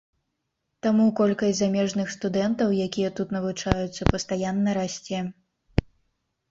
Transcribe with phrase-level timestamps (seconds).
[0.85, 5.19] Таму колькасць замежных студэнтаў, якія тут навучаюцца, пастаянна расце.